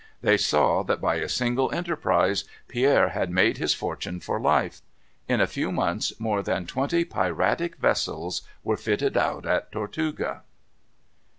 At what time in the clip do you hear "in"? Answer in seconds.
5.29-5.39